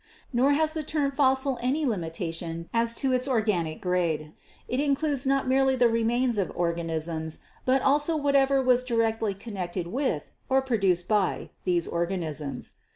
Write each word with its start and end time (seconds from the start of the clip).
"Nor 0.33 0.53
has 0.53 0.73
the 0.73 0.81
term 0.81 1.11
fossil 1.11 1.59
any 1.61 1.85
limitation 1.85 2.67
as 2.73 2.95
to 2.95 3.09
organic 3.27 3.83
HISTORICAL 3.83 3.83
GEOLOGY 3.83 3.83
197 3.83 3.89
grade. 4.17 4.33
It 4.67 4.79
includes 4.83 5.27
not 5.27 5.47
merely 5.47 5.75
the 5.75 5.87
remains 5.89 6.39
of 6.39 6.51
organisms, 6.55 7.41
but 7.65 7.83
also 7.83 8.17
whatever 8.17 8.63
was 8.63 8.83
directly 8.83 9.35
connected 9.35 9.85
with 9.85 10.31
or 10.49 10.63
produced 10.63 11.07
by 11.07 11.51
these 11.65 11.85
organisms. 11.85 12.71